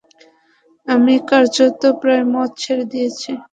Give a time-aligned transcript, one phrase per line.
[0.87, 3.31] আমি কার্যত প্রায় মদ ছেড়ে দিয়েছি।